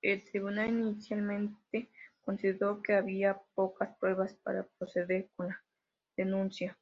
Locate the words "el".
0.00-0.24